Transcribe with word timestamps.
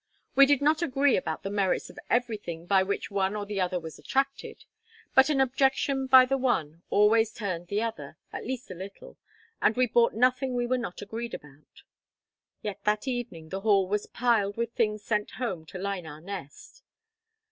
We 0.33 0.47
did 0.47 0.63
not 0.63 0.81
agree 0.81 1.15
about 1.15 1.43
the 1.43 1.51
merits 1.51 1.91
of 1.91 1.99
everything 2.09 2.65
by 2.65 2.81
which 2.81 3.11
one 3.11 3.35
or 3.35 3.45
the 3.45 3.61
other 3.61 3.79
was 3.79 3.99
attracted; 3.99 4.65
but 5.13 5.29
an 5.29 5.39
objection 5.39 6.07
by 6.07 6.25
the 6.25 6.39
one 6.39 6.81
always 6.89 7.31
turned 7.31 7.67
the 7.67 7.83
other, 7.83 8.17
a 8.33 8.41
little 8.41 8.79
at 8.81 8.95
least, 9.03 9.17
and 9.61 9.75
we 9.75 9.85
bought 9.85 10.15
nothing 10.15 10.55
we 10.55 10.65
were 10.65 10.79
not 10.79 11.03
agreed 11.03 11.35
about. 11.35 11.83
Yet 12.63 12.83
that 12.83 13.07
evening 13.07 13.49
the 13.49 13.61
hall 13.61 13.87
was 13.87 14.07
piled 14.07 14.57
with 14.57 14.73
things 14.73 15.03
sent 15.03 15.33
home 15.37 15.67
to 15.67 15.77
line 15.77 16.07
our 16.07 16.19
nest. 16.21 16.81